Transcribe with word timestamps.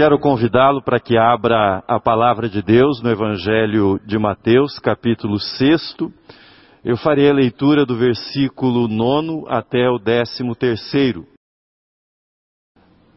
Quero 0.00 0.18
convidá-lo 0.18 0.82
para 0.82 0.98
que 0.98 1.18
abra 1.18 1.84
a 1.86 2.00
palavra 2.00 2.48
de 2.48 2.62
Deus 2.62 3.02
no 3.02 3.10
Evangelho 3.10 4.00
de 4.06 4.18
Mateus, 4.18 4.78
capítulo 4.78 5.38
6. 5.38 5.94
Eu 6.82 6.96
farei 6.96 7.28
a 7.28 7.34
leitura 7.34 7.84
do 7.84 7.94
versículo 7.98 8.88
9 8.88 9.44
até 9.48 9.90
o 9.90 9.98
13. 9.98 11.22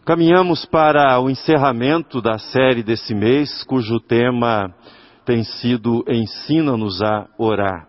Caminhamos 0.06 0.66
para 0.66 1.18
o 1.22 1.30
encerramento 1.30 2.22
da 2.22 2.38
série 2.38 2.84
desse 2.84 3.16
mês, 3.16 3.64
cujo 3.64 4.02
tema 4.02 4.70
tem 5.24 5.42
sido 5.46 6.04
Ensina-nos 6.06 7.02
a 7.02 7.30
orar. 7.38 7.88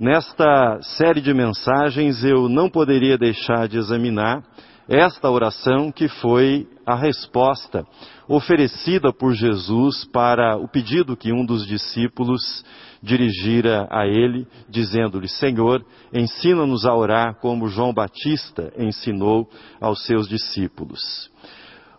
Nesta 0.00 0.80
série 0.82 1.20
de 1.20 1.32
mensagens, 1.32 2.24
eu 2.24 2.48
não 2.48 2.68
poderia 2.68 3.16
deixar 3.16 3.68
de 3.68 3.78
examinar 3.78 4.42
esta 4.88 5.30
oração 5.30 5.92
que 5.92 6.08
foi 6.08 6.66
a 6.88 6.94
resposta 6.94 7.86
oferecida 8.26 9.12
por 9.12 9.34
Jesus 9.34 10.06
para 10.06 10.56
o 10.56 10.66
pedido 10.66 11.18
que 11.18 11.30
um 11.30 11.44
dos 11.44 11.66
discípulos 11.66 12.64
dirigira 13.02 13.86
a 13.90 14.06
ele, 14.06 14.46
dizendo-lhe: 14.70 15.28
Senhor, 15.28 15.84
ensina-nos 16.14 16.86
a 16.86 16.94
orar 16.94 17.38
como 17.40 17.68
João 17.68 17.92
Batista 17.92 18.72
ensinou 18.78 19.46
aos 19.78 20.06
seus 20.06 20.26
discípulos. 20.26 21.30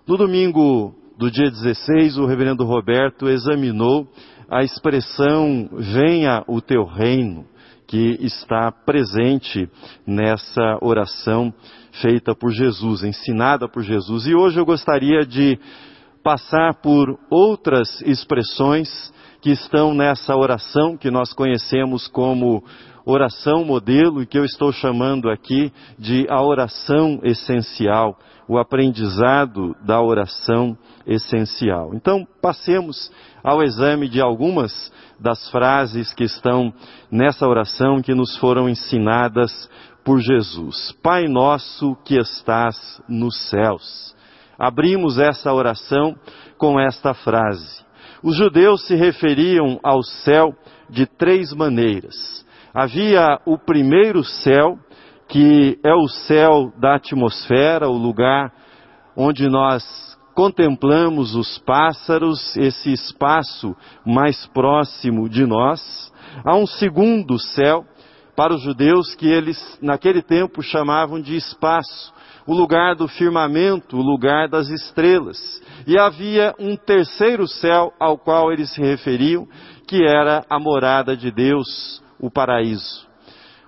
No 0.08 0.18
domingo 0.18 0.96
do 1.20 1.30
dia 1.30 1.52
16, 1.52 2.18
o 2.18 2.26
reverendo 2.26 2.66
Roberto 2.66 3.30
examinou 3.30 4.08
a 4.50 4.64
expressão 4.64 5.70
venha 5.72 6.44
o 6.48 6.60
teu 6.62 6.84
reino, 6.84 7.46
que 7.86 8.18
está 8.22 8.72
presente 8.72 9.70
nessa 10.08 10.80
oração 10.82 11.54
feita 11.94 12.36
por 12.36 12.52
Jesus, 12.52 13.04
ensinada 13.04 13.68
por 13.68 13.84
Jesus. 13.84 14.26
E 14.28 14.36
hoje 14.36 14.60
eu 14.60 14.66
gostaria 14.66 15.26
de 15.26 15.60
passar 16.24 16.76
por 16.82 17.18
outras 17.30 18.02
expressões 18.02 19.14
que 19.42 19.52
estão 19.52 19.94
nessa 19.94 20.36
oração 20.36 20.98
que 20.98 21.10
nós 21.10 21.34
conhecemos 21.34 22.08
como 22.08 22.64
oração 23.06 23.64
modelo 23.64 24.22
e 24.22 24.26
que 24.26 24.38
eu 24.38 24.46
estou 24.46 24.72
chamando 24.72 25.30
aqui 25.30 25.72
de 25.98 26.28
a 26.30 26.44
oração 26.44 27.20
essencial, 27.24 28.18
o 28.48 28.58
aprendizado 28.58 29.76
da 29.86 30.02
oração 30.02 30.78
essencial. 31.08 31.92
Então, 31.94 32.28
passemos 32.42 33.12
ao 33.44 33.64
exame 33.64 34.10
de 34.10 34.22
algumas 34.22 34.92
das 35.20 35.50
frases 35.50 36.14
que 36.14 36.24
estão 36.24 36.74
nessa 37.12 37.48
oração 37.48 38.02
que 38.02 38.14
nos 38.14 38.38
foram 38.38 38.70
ensinadas 38.70 39.70
por 40.04 40.20
Jesus. 40.20 40.92
Pai 41.04 41.28
nosso 41.28 41.96
que 42.04 42.18
estás 42.18 43.02
nos 43.08 43.50
céus. 43.50 44.16
Abrimos 44.58 45.18
essa 45.18 45.54
oração 45.54 46.16
com 46.58 46.80
esta 46.80 47.14
frase. 47.14 47.84
Os 48.22 48.36
judeus 48.36 48.86
se 48.86 48.96
referiam 48.96 49.80
ao 49.84 50.04
céu 50.04 50.54
de 50.90 51.06
três 51.06 51.54
maneiras. 51.54 52.46
Havia 52.74 53.40
o 53.46 53.58
primeiro 53.58 54.24
céu, 54.24 54.78
que 55.28 55.80
é 55.84 55.94
o 55.94 56.08
céu 56.08 56.74
da 56.78 56.96
atmosfera, 56.96 57.88
o 57.88 57.98
lugar 57.98 58.52
onde 59.16 59.48
nós 59.48 59.84
contemplamos 60.36 61.36
os 61.36 61.58
pássaros, 61.60 62.56
esse 62.56 62.94
espaço 62.94 63.76
mais 64.06 64.46
próximo 64.48 65.28
de 65.28 65.46
nós. 65.46 66.10
Há 66.46 66.56
um 66.56 66.66
segundo 66.66 67.38
céu, 67.38 67.86
para 68.40 68.56
os 68.56 68.62
judeus 68.62 69.14
que 69.16 69.28
eles 69.28 69.78
naquele 69.82 70.22
tempo 70.22 70.64
chamavam 70.64 71.20
de 71.20 71.36
espaço, 71.36 72.14
o 72.48 72.54
lugar 72.54 72.96
do 72.96 73.06
firmamento, 73.06 73.98
o 73.98 74.02
lugar 74.02 74.48
das 74.48 74.70
estrelas. 74.70 75.62
E 75.86 76.00
havia 76.00 76.56
um 76.58 76.78
terceiro 76.78 77.46
céu 77.50 77.92
ao 78.00 78.18
qual 78.18 78.50
eles 78.50 78.74
se 78.74 78.80
referiam, 78.80 79.46
que 79.86 80.02
era 80.06 80.46
a 80.50 80.58
morada 80.58 81.18
de 81.18 81.30
Deus, 81.30 82.02
o 82.18 82.32
paraíso. 82.32 83.10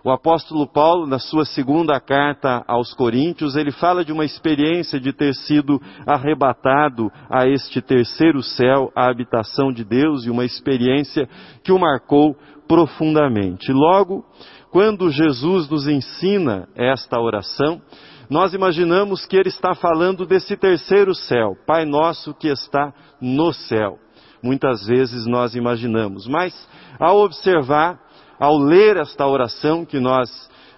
O 0.05 0.09
apóstolo 0.09 0.65
Paulo, 0.65 1.05
na 1.05 1.19
sua 1.19 1.43
segunda 1.43 1.99
carta 1.99 2.63
aos 2.65 2.93
Coríntios, 2.93 3.57
ele 3.57 3.71
fala 3.71 4.05
de 4.05 4.13
uma 4.13 4.23
experiência 4.23 5.01
de 5.01 5.11
ter 5.11 5.35
sido 5.35 5.81
arrebatado 6.07 7.11
a 7.29 7.45
este 7.45 7.81
terceiro 7.81 8.41
céu, 8.41 8.89
a 8.95 9.09
habitação 9.09 9.69
de 9.73 9.83
Deus, 9.83 10.25
e 10.25 10.29
uma 10.29 10.45
experiência 10.45 11.27
que 11.61 11.73
o 11.73 11.77
marcou 11.77 12.37
profundamente. 12.71 13.71
Logo, 13.73 14.23
quando 14.71 15.09
Jesus 15.09 15.69
nos 15.69 15.87
ensina 15.87 16.67
esta 16.75 17.19
oração, 17.19 17.81
nós 18.29 18.53
imaginamos 18.53 19.25
que 19.25 19.35
ele 19.35 19.49
está 19.49 19.75
falando 19.75 20.25
desse 20.25 20.55
terceiro 20.55 21.13
céu, 21.13 21.57
Pai 21.67 21.85
nosso 21.85 22.33
que 22.33 22.47
está 22.47 22.93
no 23.21 23.51
céu. 23.51 23.99
Muitas 24.41 24.87
vezes 24.87 25.25
nós 25.27 25.53
imaginamos, 25.55 26.25
mas 26.27 26.55
ao 26.97 27.17
observar, 27.19 27.99
ao 28.39 28.57
ler 28.57 28.95
esta 28.95 29.27
oração 29.27 29.85
que 29.85 29.99
nós 29.99 30.29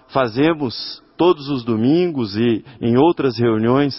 fazemos 0.08 1.00
todos 1.16 1.48
os 1.48 1.64
domingos 1.64 2.36
e 2.36 2.64
em 2.80 2.96
outras 2.96 3.38
reuniões 3.38 3.94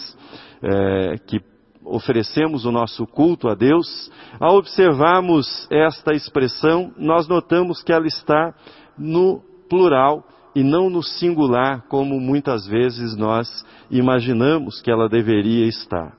é, 0.62 1.16
que 1.26 1.40
oferecemos 1.82 2.66
o 2.66 2.72
nosso 2.72 3.06
culto 3.06 3.48
a 3.48 3.54
Deus, 3.54 4.10
ao 4.38 4.56
observarmos 4.56 5.66
esta 5.70 6.12
expressão, 6.12 6.92
nós 6.98 7.26
notamos 7.26 7.82
que 7.82 7.92
ela 7.92 8.06
está 8.06 8.54
no 8.98 9.55
plural 9.68 10.24
e 10.54 10.62
não 10.62 10.88
no 10.88 11.02
singular, 11.02 11.82
como 11.88 12.18
muitas 12.18 12.66
vezes 12.66 13.16
nós 13.16 13.48
imaginamos 13.90 14.80
que 14.80 14.90
ela 14.90 15.08
deveria 15.08 15.66
estar. 15.66 16.16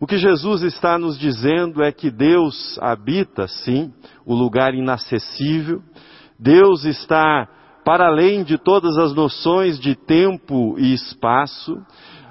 O 0.00 0.06
que 0.06 0.16
Jesus 0.16 0.62
está 0.62 0.98
nos 0.98 1.18
dizendo 1.18 1.82
é 1.82 1.90
que 1.90 2.10
Deus 2.10 2.78
habita, 2.80 3.48
sim, 3.48 3.92
o 4.24 4.34
lugar 4.34 4.74
inacessível, 4.74 5.82
Deus 6.38 6.84
está 6.84 7.48
para 7.84 8.06
além 8.06 8.44
de 8.44 8.58
todas 8.58 8.96
as 8.98 9.14
noções 9.14 9.78
de 9.78 9.96
tempo 9.96 10.78
e 10.78 10.92
espaço, 10.92 11.80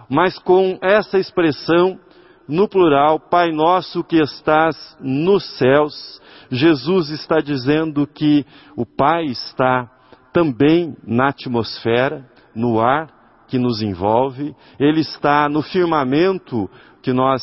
mas 0.10 0.38
com 0.40 0.78
essa 0.82 1.18
expressão 1.18 2.00
no 2.48 2.70
plural, 2.70 3.20
Pai 3.20 3.52
nosso 3.52 4.04
que 4.04 4.18
estás 4.18 4.96
nos 5.02 5.44
céus, 5.58 6.22
Jesus 6.50 7.10
está 7.10 7.40
dizendo 7.40 8.08
que 8.08 8.46
o 8.78 8.86
Pai 8.86 9.26
está 9.26 9.92
também 10.34 10.96
na 11.06 11.30
atmosfera, 11.30 12.26
no 12.56 12.80
ar 12.80 13.10
que 13.48 13.58
nos 13.58 13.82
envolve, 13.82 14.56
ele 14.80 15.00
está 15.00 15.48
no 15.48 15.62
firmamento 15.62 16.70
que 17.02 17.14
nós 17.14 17.42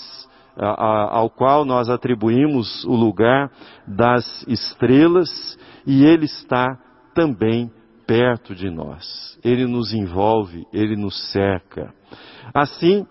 ao 0.57 1.29
qual 1.31 1.65
nós 1.65 1.89
atribuímos 1.89 2.85
o 2.85 2.95
lugar 2.95 3.51
das 3.87 4.45
estrelas 4.47 5.59
e 5.87 6.05
ele 6.05 6.27
está 6.27 6.79
também 7.15 7.71
perto 8.07 8.55
de 8.55 8.71
nós. 8.71 9.39
Ele 9.43 9.67
nos 9.67 9.93
envolve, 9.93 10.65
ele 10.73 10.97
nos 10.97 11.33
cerca. 11.33 11.93
Assim, 12.55 13.07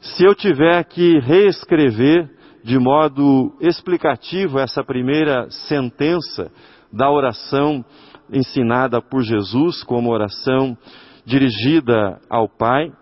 se 0.00 0.24
eu 0.24 0.34
tiver 0.34 0.82
que 0.84 1.18
reescrever 1.20 2.28
de 2.64 2.78
modo 2.78 3.56
explicativo 3.60 4.58
essa 4.58 4.82
primeira 4.82 5.48
sentença 5.50 6.50
da 6.92 7.10
oração 7.10 7.84
ensinada 8.32 9.00
por 9.00 9.22
Jesus 9.22 9.82
como 9.82 10.10
oração 10.10 10.76
dirigida 11.24 12.20
ao 12.28 12.48
Pai, 12.48 12.92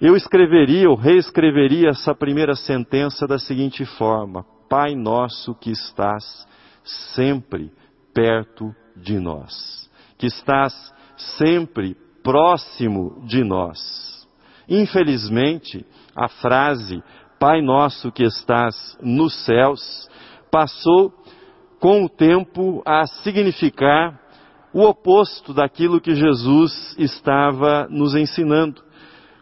eu 0.00 0.16
escreveria 0.16 0.88
ou 0.88 0.96
reescreveria 0.96 1.90
essa 1.90 2.14
primeira 2.14 2.54
sentença 2.54 3.26
da 3.26 3.38
seguinte 3.38 3.84
forma: 3.84 4.44
Pai 4.68 4.94
nosso 4.94 5.54
que 5.54 5.70
estás 5.70 6.46
sempre 6.84 7.72
perto 8.14 8.74
de 8.96 9.18
nós, 9.18 9.90
que 10.16 10.26
estás 10.26 10.72
sempre 11.38 11.96
próximo 12.22 13.22
de 13.26 13.42
nós. 13.42 14.26
Infelizmente, 14.68 15.84
a 16.14 16.28
frase 16.28 17.02
Pai 17.38 17.62
nosso 17.62 18.10
que 18.10 18.24
estás 18.24 18.98
nos 19.00 19.32
céus 19.44 20.08
passou 20.50 21.14
com 21.78 22.04
o 22.04 22.08
tempo 22.08 22.82
a 22.84 23.06
significar 23.06 24.20
o 24.72 24.82
oposto 24.82 25.52
daquilo 25.54 26.00
que 26.00 26.14
Jesus 26.14 26.94
estava 26.98 27.86
nos 27.90 28.14
ensinando. 28.14 28.82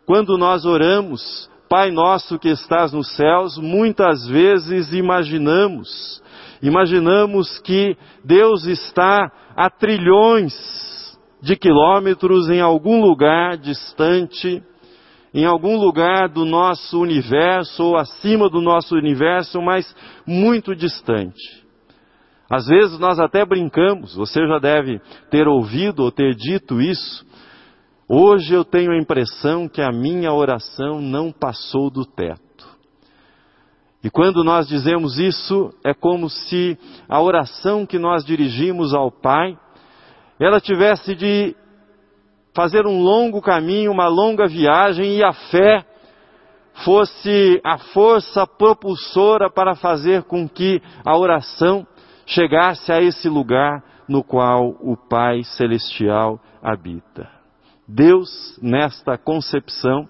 Quando 0.05 0.39
nós 0.39 0.65
oramos, 0.65 1.51
Pai 1.69 1.91
nosso 1.91 2.39
que 2.39 2.49
estás 2.49 2.93
nos 2.93 3.17
céus, 3.17 3.59
muitas 3.59 4.25
vezes 4.29 4.93
imaginamos, 4.93 6.23
imaginamos 6.63 7.59
que 7.59 7.97
Deus 8.25 8.67
está 8.67 9.33
a 9.57 9.69
trilhões 9.69 10.55
de 11.43 11.57
quilômetros 11.57 12.49
em 12.51 12.61
algum 12.61 13.03
lugar 13.03 13.57
distante, 13.57 14.63
em 15.35 15.45
algum 15.45 15.77
lugar 15.77 16.29
do 16.29 16.45
nosso 16.45 17.01
universo 17.01 17.83
ou 17.83 17.97
acima 17.97 18.49
do 18.49 18.61
nosso 18.61 18.95
universo, 18.95 19.61
mas 19.61 19.93
muito 20.25 20.73
distante. 20.75 21.66
Às 22.51 22.67
vezes 22.67 22.99
nós 22.99 23.19
até 23.19 23.45
brincamos, 23.45 24.15
você 24.15 24.47
já 24.47 24.59
deve 24.59 25.01
ter 25.31 25.49
ouvido 25.49 26.05
ou 26.05 26.13
ter 26.13 26.35
dito 26.35 26.81
isso. 26.81 27.27
Hoje 28.09 28.55
eu 28.55 28.65
tenho 28.65 28.93
a 28.93 28.99
impressão 28.99 29.69
que 29.69 29.83
a 29.83 29.91
minha 29.91 30.33
oração 30.33 31.01
não 31.01 31.33
passou 31.33 31.91
do 31.91 32.05
teto. 32.05 32.47
E 34.03 34.09
quando 34.09 34.45
nós 34.45 34.69
dizemos 34.69 35.19
isso, 35.19 35.75
é 35.85 35.93
como 35.93 36.31
se 36.31 36.79
a 37.09 37.21
oração 37.21 37.85
que 37.85 37.99
nós 37.99 38.25
dirigimos 38.25 38.95
ao 38.95 39.11
Pai, 39.11 39.59
ela 40.39 40.61
tivesse 40.61 41.17
de 41.17 41.57
fazer 42.55 42.87
um 42.87 43.03
longo 43.03 43.43
caminho, 43.43 43.91
uma 43.91 44.07
longa 44.07 44.47
viagem 44.47 45.17
e 45.17 45.25
a 45.25 45.33
fé 45.33 45.85
fosse 46.85 47.61
a 47.65 47.79
força 47.79 48.47
propulsora 48.47 49.51
para 49.51 49.75
fazer 49.75 50.23
com 50.23 50.49
que 50.49 50.81
a 51.05 51.17
oração 51.19 51.85
chegasse 52.27 52.93
a 52.93 53.01
esse 53.01 53.29
lugar 53.29 53.83
no 54.09 54.23
qual 54.23 54.77
o 54.81 54.97
Pai 54.97 55.43
Celestial 55.45 56.41
habita. 56.63 57.29
Deus, 57.89 58.59
nesta 58.61 59.17
concepção, 59.17 60.09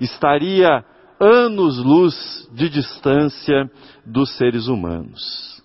estaria 0.00 0.84
anos-luz 1.20 2.48
de 2.52 2.68
distância 2.68 3.70
dos 4.04 4.36
seres 4.36 4.66
humanos. 4.66 5.62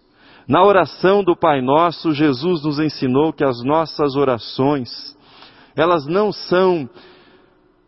Na 0.48 0.62
oração 0.64 1.24
do 1.24 1.36
Pai 1.36 1.62
Nosso, 1.62 2.12
Jesus 2.12 2.64
nos 2.64 2.80
ensinou 2.80 3.32
que 3.32 3.46
as 3.46 3.64
nossas 3.64 4.16
orações, 4.16 4.90
elas 5.76 6.06
não 6.06 6.34
são 6.34 6.90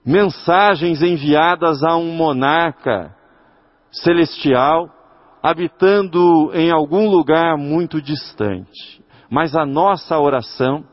mensagens 0.06 1.02
enviadas 1.02 1.84
a 1.84 1.98
um 1.98 2.14
monarca 2.14 3.14
celestial 3.92 4.95
habitando 5.46 6.50
em 6.56 6.72
algum 6.72 7.08
lugar 7.08 7.56
muito 7.56 8.02
distante. 8.02 9.00
Mas 9.30 9.56
a 9.56 9.64
nossa 9.64 10.18
oração 10.18 10.84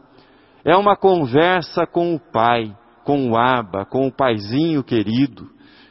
é 0.62 0.76
uma 0.76 0.94
conversa 0.94 1.86
com 1.86 2.14
o 2.14 2.20
Pai, 2.20 2.76
com 3.02 3.30
o 3.30 3.36
Abba, 3.38 3.86
com 3.86 4.06
o 4.06 4.12
Paizinho 4.12 4.84
querido, 4.84 5.48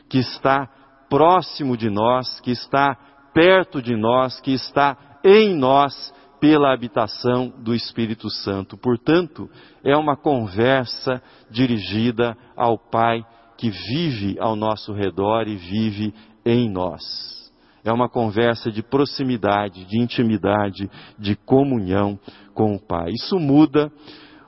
que 0.07 0.19
está 0.19 0.69
próximo 1.09 1.75
de 1.75 1.89
nós, 1.89 2.39
que 2.41 2.51
está 2.51 2.95
perto 3.33 3.81
de 3.81 3.95
nós, 3.95 4.39
que 4.39 4.53
está 4.53 4.95
em 5.23 5.55
nós 5.55 6.13
pela 6.39 6.71
habitação 6.71 7.51
do 7.63 7.73
Espírito 7.73 8.29
Santo. 8.29 8.77
Portanto, 8.77 9.49
é 9.83 9.97
uma 9.97 10.15
conversa 10.15 11.19
dirigida 11.49 12.37
ao 12.55 12.77
Pai 12.77 13.25
que 13.57 13.71
vive 13.71 14.37
ao 14.39 14.55
nosso 14.55 14.93
redor 14.93 15.47
e 15.47 15.55
vive 15.55 16.13
em 16.45 16.69
nós. 16.69 17.40
É 17.83 17.91
uma 17.91 18.07
conversa 18.07 18.71
de 18.71 18.83
proximidade, 18.83 19.85
de 19.85 19.99
intimidade, 19.99 20.89
de 21.17 21.35
comunhão 21.35 22.19
com 22.53 22.75
o 22.75 22.79
Pai. 22.79 23.11
Isso 23.11 23.39
muda 23.39 23.91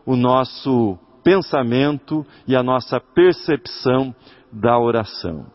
o 0.05 0.15
nosso 0.15 0.97
pensamento 1.23 2.25
e 2.47 2.55
a 2.55 2.61
nossa 2.61 2.99
percepção 2.99 4.13
da 4.51 4.77
oração. 4.77 5.47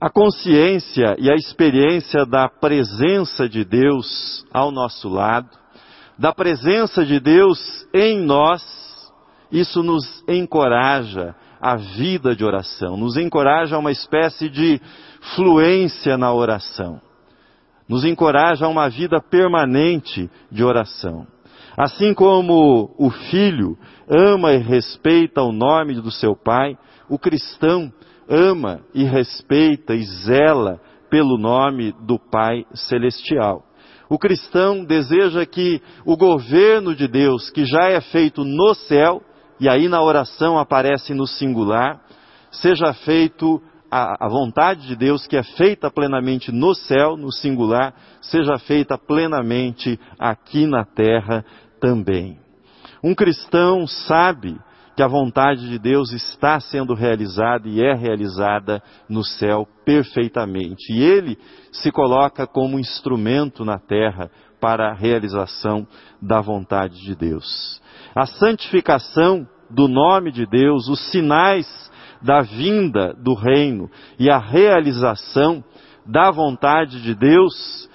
A 0.00 0.08
consciência 0.08 1.16
e 1.18 1.28
a 1.28 1.34
experiência 1.34 2.24
da 2.24 2.48
presença 2.48 3.48
de 3.48 3.64
Deus 3.64 4.46
ao 4.52 4.70
nosso 4.70 5.08
lado, 5.08 5.48
da 6.16 6.32
presença 6.32 7.04
de 7.04 7.18
Deus 7.18 7.58
em 7.92 8.20
nós, 8.20 8.62
isso 9.50 9.82
nos 9.82 10.22
encoraja 10.28 11.34
a 11.60 11.76
vida 11.76 12.34
de 12.34 12.44
oração, 12.44 12.96
nos 12.96 13.16
encoraja 13.16 13.76
a 13.76 13.78
uma 13.78 13.92
espécie 13.92 14.48
de 14.48 14.80
fluência 15.34 16.16
na 16.16 16.32
oração, 16.32 17.00
nos 17.88 18.04
encoraja 18.04 18.66
a 18.66 18.68
uma 18.68 18.88
vida 18.88 19.20
permanente 19.20 20.30
de 20.50 20.62
oração. 20.62 21.26
Assim 21.76 22.12
como 22.12 22.92
o 22.98 23.08
filho 23.08 23.78
ama 24.08 24.52
e 24.52 24.58
respeita 24.58 25.42
o 25.42 25.52
nome 25.52 25.94
do 25.94 26.10
seu 26.10 26.34
pai, 26.34 26.76
o 27.08 27.18
cristão 27.18 27.92
ama 28.28 28.80
e 28.92 29.04
respeita 29.04 29.94
e 29.94 30.04
zela 30.24 30.80
pelo 31.08 31.38
nome 31.38 31.94
do 32.04 32.18
Pai 32.18 32.66
Celestial. 32.74 33.64
O 34.10 34.18
cristão 34.18 34.84
deseja 34.84 35.44
que 35.44 35.82
o 36.04 36.16
governo 36.16 36.94
de 36.94 37.06
Deus, 37.06 37.50
que 37.50 37.64
já 37.64 37.88
é 37.90 38.00
feito 38.00 38.42
no 38.42 38.74
céu, 38.74 39.22
e 39.60 39.68
aí 39.68 39.88
na 39.88 40.02
oração 40.02 40.58
aparece 40.58 41.14
no 41.14 41.26
singular, 41.26 42.00
seja 42.50 42.92
feito 42.92 43.62
a, 43.90 44.26
a, 44.26 44.28
vontade 44.28 44.86
de 44.86 44.94
Deus, 44.94 45.26
que 45.26 45.36
é 45.36 45.42
feita 45.42 45.90
plenamente 45.90 46.52
no 46.52 46.74
céu, 46.74 47.16
no 47.16 47.32
singular, 47.32 47.94
seja 48.20 48.58
feita 48.58 48.98
plenamente 48.98 49.98
aqui 50.18 50.66
na 50.66 50.84
terra 50.84 51.44
também. 51.80 52.38
Um 53.02 53.14
cristão 53.14 53.86
sabe 53.86 54.58
que 54.98 55.02
a 55.02 55.06
vontade 55.06 55.68
de 55.68 55.78
Deus 55.78 56.12
está 56.12 56.58
sendo 56.58 56.92
realizada 56.92 57.68
e 57.68 57.80
é 57.80 57.94
realizada 57.94 58.82
no 59.08 59.22
céu 59.22 59.66
perfeitamente. 59.84 60.92
E 60.92 61.00
ele 61.00 61.38
se 61.70 61.92
coloca 61.92 62.48
como 62.48 62.80
instrumento 62.80 63.64
na 63.64 63.78
terra 63.78 64.28
para 64.60 64.90
a 64.90 64.94
realização 64.94 65.86
da 66.20 66.40
vontade 66.40 67.00
de 67.00 67.14
Deus. 67.14 67.80
A 68.14 68.26
santificação 68.26 69.46
do 69.70 69.86
nome 69.86 70.32
de 70.32 70.46
Deus, 70.46 70.88
os 70.88 71.10
sinais 71.10 71.66
da 72.22 72.40
vinda 72.40 73.14
do 73.14 73.34
reino 73.34 73.90
e 74.18 74.30
a 74.30 74.38
realização 74.38 75.62
da 76.06 76.30
vontade 76.30 77.02
de 77.02 77.14
Deus, 77.14 77.88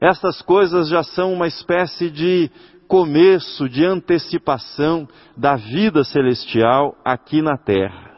essas 0.00 0.40
coisas 0.42 0.88
já 0.88 1.02
são 1.02 1.32
uma 1.32 1.46
espécie 1.46 2.10
de 2.10 2.50
começo 2.88 3.68
de 3.68 3.84
antecipação 3.84 5.06
da 5.36 5.54
vida 5.54 6.02
celestial 6.02 6.96
aqui 7.04 7.40
na 7.40 7.56
terra. 7.56 8.10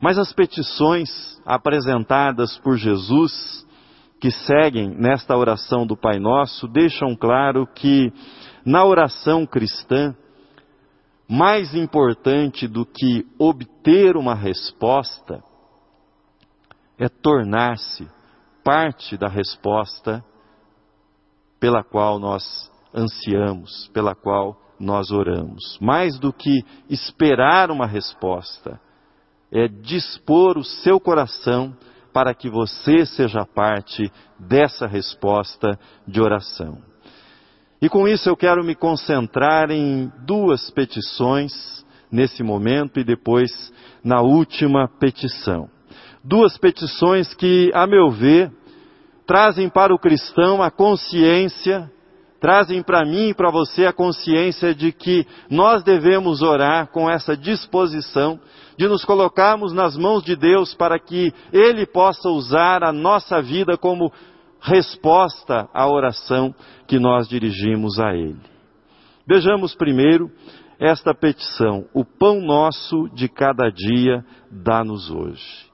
Mas 0.00 0.16
as 0.16 0.32
petições 0.32 1.10
apresentadas 1.44 2.56
por 2.58 2.76
Jesus, 2.78 3.66
que 4.18 4.30
seguem 4.30 4.88
nesta 4.88 5.36
oração 5.36 5.86
do 5.86 5.94
Pai 5.94 6.18
Nosso, 6.18 6.66
deixam 6.66 7.14
claro 7.14 7.66
que 7.66 8.10
na 8.64 8.84
oração 8.84 9.46
cristã, 9.46 10.14
mais 11.28 11.74
importante 11.74 12.66
do 12.66 12.84
que 12.84 13.26
obter 13.38 14.16
uma 14.16 14.34
resposta 14.34 15.42
é 16.98 17.08
tornar-se 17.08 18.06
parte 18.62 19.16
da 19.16 19.28
resposta 19.28 20.24
pela 21.58 21.82
qual 21.82 22.18
nós 22.18 22.70
ansiamos, 22.94 23.88
pela 23.94 24.14
qual 24.14 24.56
nós 24.78 25.10
oramos. 25.10 25.78
Mais 25.80 26.18
do 26.18 26.32
que 26.32 26.64
esperar 26.88 27.70
uma 27.70 27.86
resposta, 27.86 28.80
é 29.52 29.68
dispor 29.68 30.58
o 30.58 30.64
seu 30.64 30.98
coração 30.98 31.76
para 32.12 32.34
que 32.34 32.50
você 32.50 33.06
seja 33.06 33.46
parte 33.46 34.10
dessa 34.38 34.86
resposta 34.86 35.78
de 36.06 36.20
oração. 36.20 36.89
E 37.82 37.88
com 37.88 38.06
isso 38.06 38.28
eu 38.28 38.36
quero 38.36 38.62
me 38.62 38.74
concentrar 38.74 39.70
em 39.70 40.12
duas 40.26 40.70
petições 40.70 41.52
nesse 42.12 42.42
momento 42.42 43.00
e 43.00 43.04
depois 43.04 43.50
na 44.04 44.20
última 44.20 44.86
petição. 44.86 45.68
Duas 46.22 46.58
petições 46.58 47.32
que, 47.32 47.70
a 47.72 47.86
meu 47.86 48.10
ver, 48.10 48.52
trazem 49.26 49.68
para 49.68 49.94
o 49.94 49.98
cristão 49.98 50.62
a 50.62 50.70
consciência 50.70 51.90
trazem 52.40 52.82
para 52.82 53.04
mim 53.04 53.28
e 53.28 53.34
para 53.34 53.50
você 53.50 53.84
a 53.84 53.92
consciência 53.92 54.74
de 54.74 54.90
que 54.90 55.26
nós 55.50 55.84
devemos 55.84 56.40
orar 56.40 56.88
com 56.90 57.08
essa 57.08 57.36
disposição 57.36 58.40
de 58.78 58.88
nos 58.88 59.04
colocarmos 59.04 59.74
nas 59.74 59.94
mãos 59.94 60.24
de 60.24 60.34
Deus 60.34 60.74
para 60.74 60.98
que 60.98 61.32
Ele 61.52 61.84
possa 61.84 62.30
usar 62.30 62.82
a 62.82 62.90
nossa 62.90 63.42
vida 63.42 63.76
como 63.76 64.10
resposta 64.60 65.68
à 65.72 65.88
oração 65.88 66.54
que 66.86 66.98
nós 66.98 67.28
dirigimos 67.28 67.98
a 67.98 68.14
Ele. 68.14 68.40
Vejamos 69.26 69.74
primeiro 69.74 70.30
esta 70.78 71.14
petição: 71.14 71.86
o 71.94 72.04
pão 72.04 72.40
nosso 72.40 73.08
de 73.14 73.28
cada 73.28 73.70
dia 73.70 74.24
dá-nos 74.50 75.10
hoje. 75.10 75.70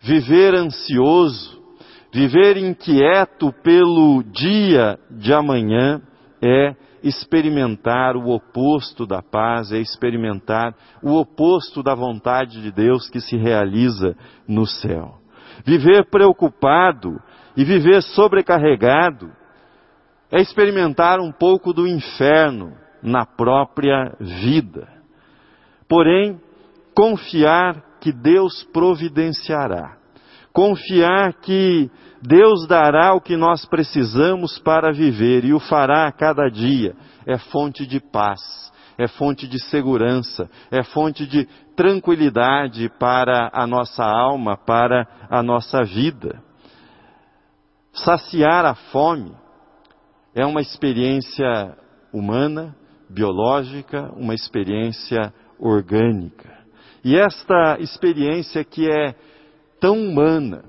Viver 0.00 0.54
ansioso 0.54 1.62
Viver 2.12 2.58
inquieto 2.58 3.50
pelo 3.62 4.22
dia 4.22 4.98
de 5.10 5.32
amanhã 5.32 5.98
é 6.42 6.76
experimentar 7.02 8.16
o 8.16 8.28
oposto 8.28 9.06
da 9.06 9.22
paz, 9.22 9.72
é 9.72 9.78
experimentar 9.78 10.74
o 11.02 11.14
oposto 11.14 11.82
da 11.82 11.94
vontade 11.94 12.60
de 12.60 12.70
Deus 12.70 13.08
que 13.08 13.18
se 13.18 13.38
realiza 13.38 14.14
no 14.46 14.66
céu. 14.66 15.14
Viver 15.64 16.10
preocupado 16.10 17.18
e 17.56 17.64
viver 17.64 18.02
sobrecarregado 18.02 19.30
é 20.30 20.40
experimentar 20.40 21.20
um 21.20 21.30
pouco 21.30 21.72
do 21.72 21.86
inferno 21.86 22.74
na 23.02 23.26
própria 23.26 24.16
vida. 24.18 24.88
Porém, 25.88 26.40
confiar 26.94 27.98
que 28.00 28.12
Deus 28.12 28.62
providenciará 28.72 30.02
confiar 30.52 31.32
que 31.34 31.90
Deus 32.20 32.66
dará 32.68 33.14
o 33.14 33.20
que 33.20 33.36
nós 33.36 33.64
precisamos 33.64 34.58
para 34.58 34.92
viver 34.92 35.44
e 35.44 35.52
o 35.52 35.58
fará 35.58 36.06
a 36.06 36.12
cada 36.12 36.48
dia, 36.48 36.94
é 37.26 37.38
fonte 37.38 37.86
de 37.86 37.98
paz, 37.98 38.40
é 38.98 39.08
fonte 39.08 39.48
de 39.48 39.58
segurança, 39.64 40.48
é 40.70 40.82
fonte 40.84 41.26
de 41.26 41.48
tranquilidade 41.74 42.88
para 42.98 43.50
a 43.52 43.66
nossa 43.66 44.04
alma, 44.04 44.56
para 44.56 45.08
a 45.30 45.42
nossa 45.42 45.82
vida. 45.82 46.40
Saciar 47.92 48.64
a 48.64 48.74
fome 48.74 49.32
é 50.34 50.46
uma 50.46 50.62
experiência 50.62 51.76
humana, 52.10 52.74
biológica, 53.08 54.10
uma 54.16 54.34
experiência 54.34 55.32
orgânica. 55.58 56.50
E 57.04 57.16
esta 57.16 57.76
experiência 57.80 58.64
que 58.64 58.90
é 58.90 59.14
tão 59.78 59.98
humana, 59.98 60.64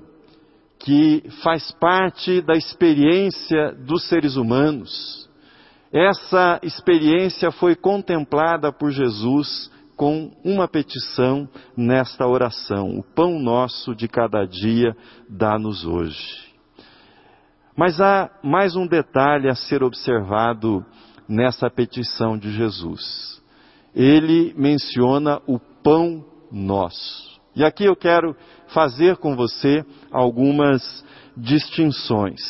que 0.78 1.24
faz 1.42 1.70
parte 1.72 2.42
da 2.42 2.54
experiência 2.54 3.72
dos 3.72 4.06
seres 4.06 4.36
humanos, 4.36 5.30
essa 5.90 6.60
experiência 6.62 7.50
foi 7.50 7.74
contemplada 7.74 8.70
por 8.70 8.90
Jesus 8.90 9.72
com 9.96 10.30
uma 10.44 10.68
petição 10.68 11.48
nesta 11.74 12.26
oração: 12.26 12.98
O 12.98 13.02
pão 13.02 13.38
nosso 13.38 13.94
de 13.94 14.08
cada 14.08 14.44
dia 14.44 14.94
dá-nos 15.26 15.86
hoje. 15.86 16.53
Mas 17.76 18.00
há 18.00 18.30
mais 18.42 18.76
um 18.76 18.86
detalhe 18.86 19.48
a 19.48 19.54
ser 19.54 19.82
observado 19.82 20.84
nessa 21.28 21.68
petição 21.68 22.38
de 22.38 22.52
Jesus. 22.52 23.42
Ele 23.94 24.54
menciona 24.56 25.40
o 25.46 25.58
pão 25.58 26.24
nosso. 26.52 27.40
E 27.56 27.64
aqui 27.64 27.84
eu 27.84 27.96
quero 27.96 28.36
fazer 28.68 29.16
com 29.16 29.34
você 29.34 29.84
algumas 30.12 31.04
distinções. 31.36 32.40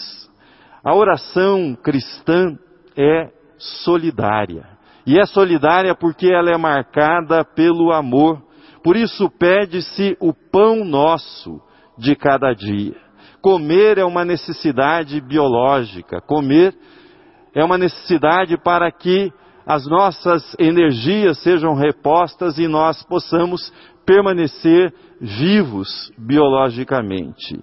A 0.83 0.95
oração 0.95 1.75
cristã 1.83 2.59
é 2.97 3.31
solidária. 3.57 4.69
E 5.07 5.19
é 5.19 5.25
solidária 5.25 5.95
porque 5.95 6.27
ela 6.27 6.51
é 6.51 6.59
marcada 6.59 7.45
pelo 7.45 7.93
amor. 7.93 8.43
Por 8.83 8.95
isso 8.95 9.31
pede-se 9.31 10.17
o 10.21 10.35
pão 10.35 10.85
nosso 10.85 11.61
de 11.97 12.15
cada 12.15 12.53
dia. 12.53 13.04
Comer 13.45 13.99
é 13.99 14.05
uma 14.07 14.25
necessidade 14.25 15.21
biológica. 15.21 16.19
Comer 16.19 16.75
é 17.55 17.63
uma 17.63 17.77
necessidade 17.77 18.57
para 18.57 18.91
que 18.91 19.31
as 19.67 19.87
nossas 19.87 20.57
energias 20.59 21.43
sejam 21.43 21.75
repostas 21.75 22.57
e 22.57 22.67
nós 22.67 23.03
possamos 23.03 23.71
permanecer 24.07 24.95
vivos 25.21 26.11
biologicamente. 26.17 27.61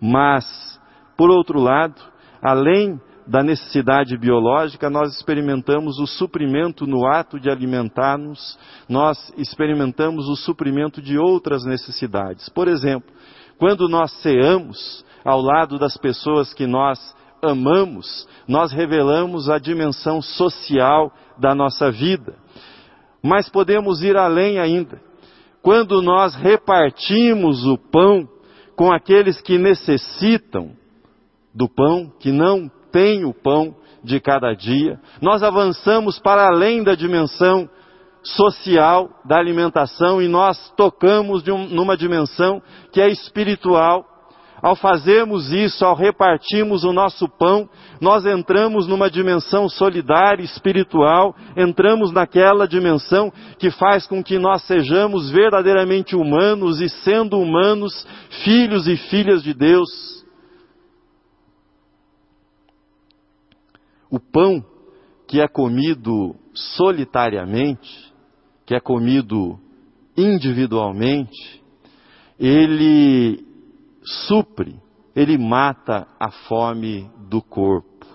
Mas, 0.00 0.80
por 1.18 1.28
outro 1.28 1.60
lado, 1.60 2.00
além 2.40 2.98
da 3.26 3.42
necessidade 3.42 4.16
biológica, 4.16 4.88
nós 4.88 5.14
experimentamos 5.14 5.98
o 5.98 6.06
suprimento 6.06 6.86
no 6.86 7.06
ato 7.06 7.38
de 7.38 7.50
alimentar-nos, 7.50 8.58
nós 8.88 9.30
experimentamos 9.36 10.26
o 10.30 10.34
suprimento 10.34 11.02
de 11.02 11.18
outras 11.18 11.62
necessidades. 11.66 12.48
Por 12.48 12.68
exemplo, 12.68 13.12
quando 13.58 13.86
nós 13.86 14.10
ceamos, 14.22 15.04
ao 15.24 15.40
lado 15.40 15.78
das 15.78 15.96
pessoas 15.96 16.52
que 16.54 16.66
nós 16.66 16.98
amamos, 17.42 18.28
nós 18.46 18.72
revelamos 18.72 19.48
a 19.48 19.58
dimensão 19.58 20.20
social 20.20 21.12
da 21.38 21.54
nossa 21.54 21.90
vida. 21.90 22.34
Mas 23.22 23.48
podemos 23.48 24.02
ir 24.02 24.16
além 24.16 24.58
ainda. 24.58 25.00
Quando 25.62 26.00
nós 26.00 26.34
repartimos 26.34 27.66
o 27.66 27.76
pão 27.76 28.28
com 28.76 28.92
aqueles 28.92 29.40
que 29.40 29.58
necessitam 29.58 30.72
do 31.54 31.68
pão, 31.68 32.10
que 32.18 32.32
não 32.32 32.70
têm 32.90 33.24
o 33.24 33.34
pão 33.34 33.74
de 34.02 34.18
cada 34.20 34.54
dia, 34.54 34.98
nós 35.20 35.42
avançamos 35.42 36.18
para 36.18 36.46
além 36.46 36.82
da 36.82 36.94
dimensão 36.94 37.68
social 38.22 39.10
da 39.24 39.36
alimentação 39.38 40.20
e 40.20 40.28
nós 40.28 40.70
tocamos 40.76 41.46
um, 41.48 41.66
numa 41.68 41.96
dimensão 41.96 42.62
que 42.92 43.00
é 43.00 43.08
espiritual 43.08 44.04
ao 44.62 44.76
fazermos 44.76 45.52
isso, 45.52 45.84
ao 45.84 45.94
repartirmos 45.94 46.84
o 46.84 46.92
nosso 46.92 47.28
pão, 47.28 47.68
nós 48.00 48.26
entramos 48.26 48.86
numa 48.86 49.10
dimensão 49.10 49.68
solidária, 49.68 50.42
espiritual, 50.42 51.34
entramos 51.56 52.12
naquela 52.12 52.68
dimensão 52.68 53.32
que 53.58 53.70
faz 53.70 54.06
com 54.06 54.22
que 54.22 54.38
nós 54.38 54.62
sejamos 54.62 55.30
verdadeiramente 55.30 56.14
humanos 56.14 56.80
e, 56.80 56.88
sendo 56.88 57.38
humanos, 57.38 58.06
filhos 58.44 58.86
e 58.86 58.96
filhas 58.96 59.42
de 59.42 59.54
Deus. 59.54 59.88
O 64.10 64.18
pão 64.18 64.64
que 65.26 65.40
é 65.40 65.46
comido 65.46 66.34
solitariamente, 66.52 68.12
que 68.66 68.74
é 68.74 68.80
comido 68.80 69.58
individualmente, 70.16 71.62
ele 72.38 73.49
supre, 74.02 74.80
ele 75.14 75.36
mata 75.36 76.06
a 76.18 76.30
fome 76.30 77.10
do 77.28 77.42
corpo. 77.42 78.06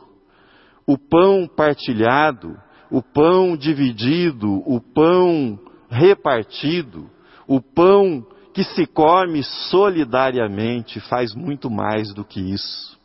O 0.88 0.98
pão 0.98 1.48
partilhado, 1.48 2.58
o 2.92 3.02
pão 3.02 3.58
dividido, 3.58 4.62
o 4.66 4.80
pão 4.80 5.60
repartido, 5.90 7.10
o 7.48 7.60
pão 7.62 8.26
que 8.54 8.64
se 8.64 8.86
come 8.86 9.44
solidariamente 9.44 11.00
faz 11.02 11.34
muito 11.36 11.70
mais 11.70 12.14
do 12.14 12.24
que 12.24 12.40
isso. 12.40 12.98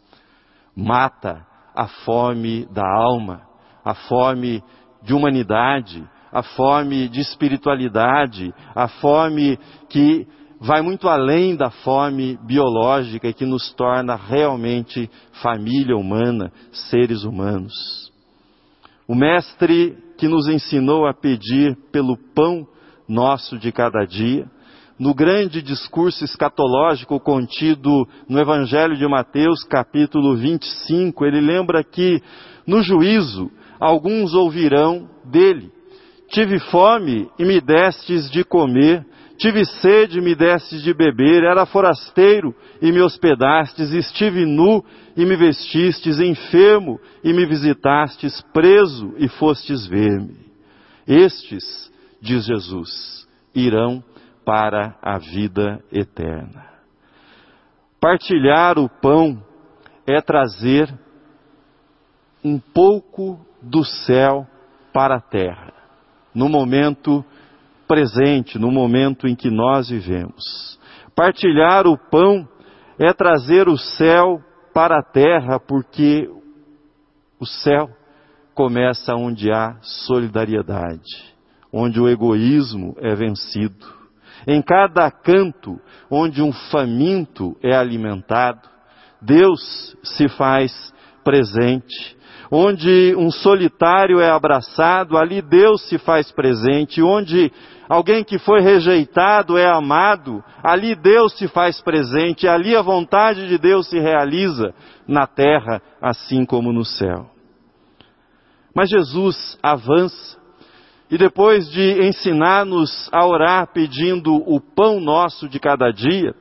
Mata 0.77 1.45
a 1.75 1.87
fome 1.87 2.67
da 2.67 2.87
alma, 2.87 3.43
a 3.85 3.95
fome 3.95 4.63
de 5.03 5.15
humanidade, 5.15 6.07
a 6.33 6.43
fome 6.43 7.09
de 7.09 7.21
espiritualidade, 7.21 8.55
a 8.75 8.87
fome 8.87 9.59
que 9.89 10.29
vai 10.61 10.83
muito 10.83 11.09
além 11.09 11.57
da 11.57 11.71
fome 11.71 12.39
biológica 12.45 13.27
e 13.27 13.33
que 13.33 13.47
nos 13.47 13.73
torna 13.73 14.15
realmente 14.15 15.11
família 15.43 15.97
humana, 15.97 16.53
seres 16.71 17.25
humanos. 17.25 17.73
O 19.09 19.15
Mestre 19.15 19.97
que 20.19 20.29
nos 20.29 20.47
ensinou 20.49 21.07
a 21.07 21.15
pedir 21.15 21.75
pelo 21.91 22.17
pão 22.35 22.69
nosso 23.09 23.59
de 23.59 23.73
cada 23.73 24.05
dia, 24.05 24.47
no 24.99 25.15
grande 25.15 25.63
discurso 25.63 26.23
escatológico 26.25 27.19
contido 27.19 28.07
no 28.29 28.39
Evangelho 28.39 28.95
de 28.99 29.09
Mateus, 29.09 29.65
capítulo 29.65 30.37
25, 30.37 31.25
ele 31.25 31.41
lembra 31.41 31.83
que 31.83 32.23
no 32.67 32.83
juízo 32.83 33.51
alguns 33.81 34.35
ouvirão 34.35 35.09
dele: 35.25 35.73
Tive 36.29 36.59
fome 36.59 37.31
e 37.39 37.45
me 37.47 37.63
destes 37.63 38.31
de 38.31 38.45
comer, 38.45 39.07
Tive 39.41 39.65
sede 39.65 40.19
e 40.19 40.21
me 40.21 40.35
destes 40.35 40.83
de 40.83 40.93
beber, 40.93 41.45
era 41.45 41.65
forasteiro 41.65 42.55
e 42.81 42.93
me 42.93 43.01
hospedastes, 43.01 43.91
estive 43.91 44.45
nu 44.45 44.85
e 45.17 45.25
me 45.25 45.35
vestistes, 45.35 46.21
enfermo 46.21 47.01
e 47.25 47.33
me 47.33 47.47
visitastes, 47.47 48.43
preso 48.53 49.15
e 49.17 49.29
fostes 49.29 49.87
ver-me. 49.87 50.37
Estes, 51.07 51.91
diz 52.21 52.45
Jesus, 52.45 53.27
irão 53.55 54.05
para 54.45 54.99
a 55.01 55.17
vida 55.17 55.83
eterna. 55.91 56.67
Partilhar 57.99 58.79
o 58.79 58.91
pão 58.91 59.43
é 60.07 60.21
trazer 60.21 60.93
um 62.45 62.59
pouco 62.59 63.41
do 63.63 63.83
céu 63.85 64.47
para 64.93 65.17
a 65.17 65.21
terra, 65.21 65.73
no 66.35 66.47
momento 66.47 67.25
presente, 67.91 68.57
no 68.57 68.71
momento 68.71 69.27
em 69.27 69.35
que 69.35 69.51
nós 69.51 69.89
vivemos. 69.91 70.79
Partilhar 71.13 71.89
o 71.89 71.99
pão 71.99 72.49
é 72.97 73.13
trazer 73.13 73.69
o 73.69 73.77
céu 73.77 74.41
para 74.73 75.01
a 75.01 75.03
terra, 75.03 75.59
porque 75.59 76.31
o 77.41 77.45
céu 77.45 77.91
começa 78.55 79.17
onde 79.17 79.51
há 79.51 79.77
solidariedade, 79.83 81.35
onde 81.73 82.01
o 82.01 82.09
egoísmo 82.09 82.95
é 83.01 83.13
vencido. 83.17 83.85
Em 84.47 84.63
cada 84.63 85.11
canto 85.11 85.81
onde 86.09 86.41
um 86.41 86.53
faminto 86.53 87.57
é 87.61 87.75
alimentado, 87.75 88.69
Deus 89.21 89.97
se 90.05 90.29
faz 90.29 90.95
presente. 91.25 92.17
Onde 92.51 93.15
um 93.17 93.31
solitário 93.31 94.21
é 94.21 94.29
abraçado, 94.29 95.17
ali 95.17 95.41
Deus 95.41 95.89
se 95.89 95.99
faz 95.99 96.33
presente. 96.33 97.01
Onde 97.01 97.53
alguém 97.89 98.25
que 98.25 98.39
foi 98.39 98.61
rejeitado 98.61 99.57
é 99.57 99.67
amado, 99.67 100.43
ali 100.63 100.97
Deus 100.97 101.39
se 101.39 101.47
faz 101.47 101.81
presente, 101.81 102.49
ali 102.49 102.75
a 102.75 102.83
vontade 102.83 103.47
de 103.47 103.57
Deus 103.57 103.89
se 103.89 104.01
realiza 104.01 104.75
na 105.07 105.29
terra, 105.29 105.81
assim 106.03 106.45
como 106.45 106.73
no 106.73 106.85
céu. 106.85 107.31
Mas 108.75 108.89
Jesus 108.91 109.57
avança 109.63 110.41
e 111.11 111.19
depois 111.19 111.69
de 111.71 112.05
ensinar-nos 112.05 113.09
a 113.13 113.27
orar 113.27 113.73
pedindo 113.73 114.33
o 114.33 114.61
pão 114.61 115.01
nosso 115.01 115.49
de 115.49 115.59
cada 115.59 115.91
dia, 115.91 116.35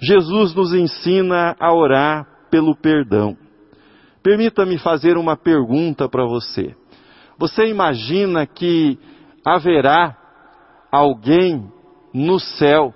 Jesus 0.00 0.54
nos 0.54 0.72
ensina 0.72 1.56
a 1.58 1.72
orar 1.74 2.26
pelo 2.50 2.76
perdão. 2.76 3.36
Permita-me 4.22 4.78
fazer 4.78 5.16
uma 5.16 5.36
pergunta 5.36 6.08
para 6.08 6.24
você. 6.24 6.74
Você 7.38 7.66
imagina 7.66 8.46
que 8.46 8.98
haverá 9.44 10.16
alguém 10.90 11.70
no 12.14 12.38
céu 12.38 12.94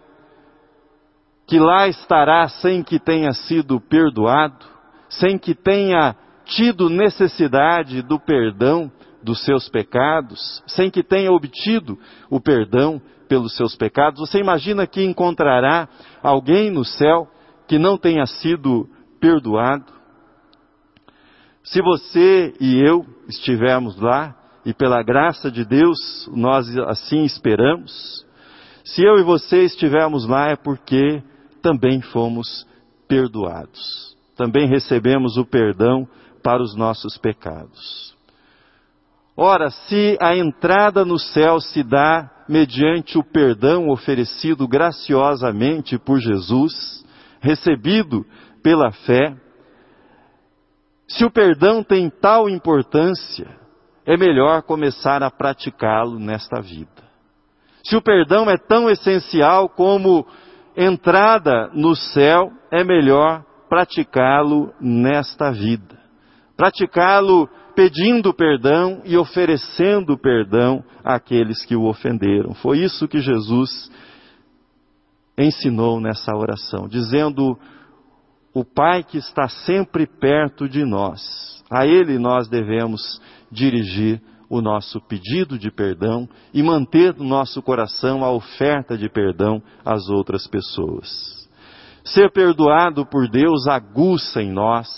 que 1.46 1.58
lá 1.58 1.88
estará 1.88 2.48
sem 2.48 2.82
que 2.82 2.98
tenha 2.98 3.32
sido 3.32 3.80
perdoado, 3.80 4.66
sem 5.08 5.38
que 5.38 5.54
tenha 5.54 6.14
tido 6.44 6.88
necessidade 6.88 8.02
do 8.02 8.18
perdão 8.18 8.90
dos 9.22 9.44
seus 9.44 9.68
pecados, 9.68 10.62
sem 10.66 10.90
que 10.90 11.02
tenha 11.02 11.32
obtido 11.32 11.98
o 12.30 12.40
perdão 12.40 13.00
pelos 13.28 13.56
seus 13.56 13.74
pecados, 13.74 14.20
você 14.20 14.38
imagina 14.38 14.86
que 14.86 15.02
encontrará 15.02 15.88
alguém 16.22 16.70
no 16.70 16.84
céu 16.84 17.28
que 17.66 17.78
não 17.78 17.98
tenha 17.98 18.24
sido 18.26 18.88
perdoado? 19.20 19.95
Se 21.66 21.82
você 21.82 22.54
e 22.60 22.78
eu 22.78 23.04
estivermos 23.28 23.96
lá, 24.00 24.34
e 24.64 24.72
pela 24.72 25.02
graça 25.02 25.50
de 25.50 25.64
Deus 25.64 26.28
nós 26.32 26.66
assim 26.78 27.24
esperamos, 27.24 28.24
se 28.84 29.02
eu 29.02 29.18
e 29.18 29.24
você 29.24 29.64
estivermos 29.64 30.26
lá 30.28 30.48
é 30.48 30.56
porque 30.56 31.22
também 31.60 32.00
fomos 32.00 32.66
perdoados. 33.08 34.16
Também 34.36 34.68
recebemos 34.68 35.36
o 35.36 35.44
perdão 35.44 36.06
para 36.42 36.62
os 36.62 36.76
nossos 36.76 37.18
pecados. 37.18 38.14
Ora, 39.36 39.70
se 39.70 40.16
a 40.20 40.36
entrada 40.36 41.04
no 41.04 41.18
céu 41.18 41.60
se 41.60 41.82
dá 41.82 42.30
mediante 42.48 43.18
o 43.18 43.24
perdão 43.24 43.88
oferecido 43.88 44.68
graciosamente 44.68 45.98
por 45.98 46.20
Jesus, 46.20 47.04
recebido 47.40 48.24
pela 48.62 48.92
fé, 48.92 49.36
se 51.08 51.24
o 51.24 51.30
perdão 51.30 51.82
tem 51.82 52.10
tal 52.10 52.48
importância, 52.48 53.48
é 54.04 54.16
melhor 54.16 54.62
começar 54.62 55.22
a 55.22 55.30
praticá-lo 55.30 56.18
nesta 56.18 56.60
vida. 56.60 57.04
Se 57.84 57.96
o 57.96 58.02
perdão 58.02 58.50
é 58.50 58.56
tão 58.56 58.90
essencial 58.90 59.68
como 59.68 60.26
entrada 60.76 61.70
no 61.72 61.94
céu, 61.94 62.50
é 62.70 62.82
melhor 62.82 63.44
praticá-lo 63.68 64.72
nesta 64.80 65.50
vida. 65.50 65.96
Praticá-lo 66.56 67.48
pedindo 67.74 68.32
perdão 68.32 69.02
e 69.04 69.16
oferecendo 69.16 70.18
perdão 70.18 70.82
àqueles 71.04 71.64
que 71.64 71.76
o 71.76 71.84
ofenderam. 71.84 72.54
Foi 72.54 72.78
isso 72.78 73.06
que 73.06 73.20
Jesus 73.20 73.90
ensinou 75.38 76.00
nessa 76.00 76.34
oração, 76.34 76.88
dizendo: 76.88 77.58
O 78.56 78.64
Pai 78.64 79.02
que 79.02 79.18
está 79.18 79.50
sempre 79.50 80.06
perto 80.06 80.66
de 80.66 80.82
nós, 80.82 81.62
a 81.70 81.86
Ele 81.86 82.18
nós 82.18 82.48
devemos 82.48 83.20
dirigir 83.52 84.18
o 84.48 84.62
nosso 84.62 84.98
pedido 84.98 85.58
de 85.58 85.70
perdão 85.70 86.26
e 86.54 86.62
manter 86.62 87.14
no 87.16 87.24
nosso 87.24 87.60
coração 87.60 88.24
a 88.24 88.30
oferta 88.30 88.96
de 88.96 89.10
perdão 89.10 89.62
às 89.84 90.08
outras 90.08 90.46
pessoas. 90.46 91.46
Ser 92.02 92.32
perdoado 92.32 93.04
por 93.04 93.28
Deus 93.28 93.66
aguça 93.66 94.40
em 94.40 94.50
nós, 94.50 94.88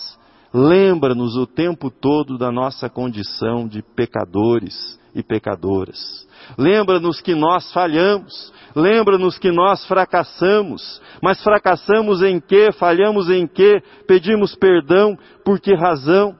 lembra-nos 0.54 1.36
o 1.36 1.44
tempo 1.44 1.90
todo 1.90 2.38
da 2.38 2.52
nossa 2.52 2.88
condição 2.88 3.66
de 3.66 3.82
pecadores 3.82 4.97
e 5.14 5.22
pecadoras. 5.22 6.26
Lembra-nos 6.56 7.20
que 7.20 7.34
nós 7.34 7.72
falhamos, 7.72 8.52
lembra-nos 8.74 9.38
que 9.38 9.50
nós 9.50 9.86
fracassamos, 9.86 11.02
mas 11.22 11.42
fracassamos 11.42 12.22
em 12.22 12.40
que? 12.40 12.72
Falhamos 12.72 13.28
em 13.28 13.46
que? 13.46 13.82
Pedimos 14.06 14.54
perdão 14.54 15.18
por 15.44 15.60
que 15.60 15.74
razão? 15.74 16.36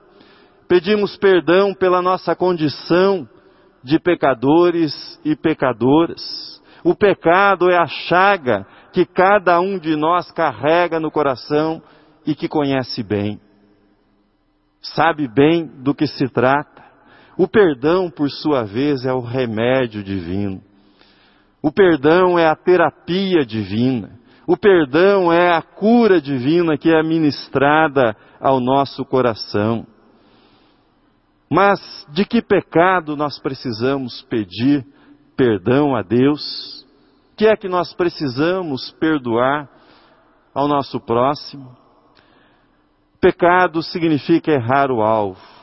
Pedimos 0.67 1.17
perdão 1.17 1.73
pela 1.73 2.01
nossa 2.01 2.35
condição 2.35 3.27
de 3.83 3.99
pecadores 3.99 5.19
e 5.23 5.35
pecadoras. 5.35 6.61
O 6.83 6.95
pecado 6.95 7.69
é 7.69 7.77
a 7.77 7.87
chaga 7.87 8.65
que 8.93 9.05
cada 9.05 9.59
um 9.59 9.77
de 9.77 9.95
nós 9.95 10.31
carrega 10.31 10.99
no 10.99 11.11
coração 11.11 11.81
e 12.25 12.33
que 12.33 12.47
conhece 12.47 13.03
bem. 13.03 13.39
Sabe 14.81 15.27
bem 15.27 15.65
do 15.83 15.93
que 15.93 16.07
se 16.07 16.27
trata. 16.29 16.78
O 17.39 17.47
perdão, 17.47 18.11
por 18.11 18.29
sua 18.29 18.65
vez, 18.65 19.05
é 19.05 19.13
o 19.13 19.21
remédio 19.21 20.03
divino. 20.03 20.61
O 21.63 21.71
perdão 21.71 22.37
é 22.37 22.45
a 22.45 22.53
terapia 22.53 23.45
divina. 23.45 24.19
O 24.45 24.57
perdão 24.57 25.31
é 25.31 25.55
a 25.55 25.61
cura 25.61 26.19
divina 26.19 26.77
que 26.77 26.89
é 26.89 27.01
ministrada 27.01 28.13
ao 28.41 28.59
nosso 28.59 29.05
coração. 29.05 29.87
Mas 31.49 31.79
de 32.09 32.25
que 32.25 32.41
pecado 32.41 33.15
nós 33.15 33.39
precisamos 33.39 34.21
pedir 34.23 34.85
perdão 35.37 35.95
a 35.95 36.01
Deus? 36.01 36.85
O 37.31 37.37
que 37.37 37.47
é 37.47 37.55
que 37.55 37.69
nós 37.69 37.93
precisamos 37.93 38.91
perdoar 38.99 39.69
ao 40.53 40.67
nosso 40.67 40.99
próximo? 40.99 41.73
Pecado 43.21 43.81
significa 43.81 44.51
errar 44.51 44.91
o 44.91 45.01
alvo. 45.01 45.58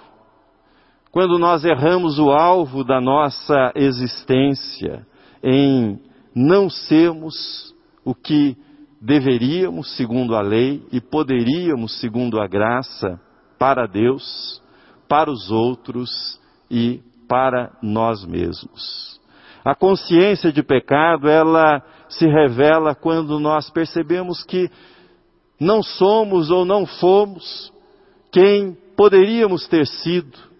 Quando 1.16 1.38
nós 1.38 1.64
erramos 1.64 2.18
o 2.18 2.30
alvo 2.30 2.84
da 2.84 3.00
nossa 3.00 3.72
existência 3.74 5.06
em 5.42 5.98
não 6.34 6.68
sermos 6.68 7.74
o 8.04 8.14
que 8.14 8.54
deveríamos 9.00 9.96
segundo 9.96 10.36
a 10.36 10.42
lei 10.42 10.82
e 10.92 11.00
poderíamos 11.00 11.98
segundo 12.00 12.38
a 12.38 12.46
graça 12.46 13.18
para 13.58 13.86
Deus, 13.86 14.60
para 15.08 15.30
os 15.30 15.50
outros 15.50 16.38
e 16.70 17.00
para 17.26 17.72
nós 17.82 18.22
mesmos. 18.26 19.18
A 19.64 19.74
consciência 19.74 20.52
de 20.52 20.62
pecado, 20.62 21.30
ela 21.30 21.82
se 22.10 22.26
revela 22.26 22.94
quando 22.94 23.40
nós 23.40 23.70
percebemos 23.70 24.44
que 24.44 24.70
não 25.58 25.82
somos 25.82 26.50
ou 26.50 26.66
não 26.66 26.84
fomos 26.84 27.72
quem 28.30 28.76
poderíamos 28.94 29.66
ter 29.66 29.86
sido. 29.86 30.54